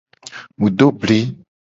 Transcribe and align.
Mu 0.59 0.67
do 0.77 0.87
bli. 0.99 1.19